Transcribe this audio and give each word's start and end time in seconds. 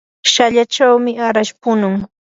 shallachawmi 0.31 1.11
arash 1.27 1.51
punun. 1.61 1.95